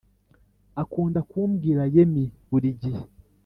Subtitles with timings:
[0.81, 3.01] Akunda kumbwira Yemi burigihe